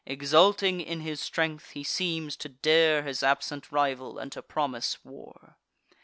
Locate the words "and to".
4.17-4.41